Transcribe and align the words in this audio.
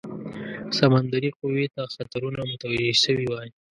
سمندري 0.77 1.29
قوې 1.39 1.65
ته 1.75 1.81
خطرونه 1.93 2.39
متوجه 2.49 2.95
سوي 3.05 3.25
وای. 3.29 3.49